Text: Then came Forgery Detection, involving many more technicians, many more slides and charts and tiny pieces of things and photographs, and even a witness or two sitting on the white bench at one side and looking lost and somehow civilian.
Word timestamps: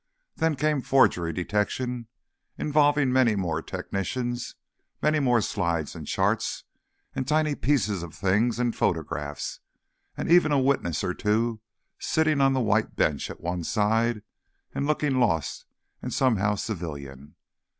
Then 0.37 0.55
came 0.55 0.81
Forgery 0.81 1.31
Detection, 1.31 2.07
involving 2.57 3.13
many 3.13 3.35
more 3.35 3.61
technicians, 3.61 4.55
many 4.99 5.19
more 5.19 5.41
slides 5.41 5.93
and 5.93 6.07
charts 6.07 6.63
and 7.13 7.27
tiny 7.27 7.53
pieces 7.53 8.01
of 8.01 8.15
things 8.15 8.57
and 8.57 8.75
photographs, 8.75 9.59
and 10.17 10.27
even 10.27 10.51
a 10.51 10.57
witness 10.59 11.03
or 11.03 11.13
two 11.13 11.61
sitting 11.99 12.41
on 12.41 12.53
the 12.53 12.59
white 12.61 12.95
bench 12.95 13.29
at 13.29 13.41
one 13.41 13.63
side 13.63 14.23
and 14.73 14.87
looking 14.87 15.19
lost 15.19 15.67
and 16.01 16.11
somehow 16.11 16.55
civilian. 16.55 17.35